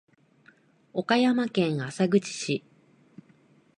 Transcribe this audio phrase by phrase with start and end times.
[0.93, 2.63] 岡山県浅口市